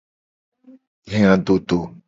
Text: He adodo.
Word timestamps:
He 1.11 1.19
adodo. 1.33 1.77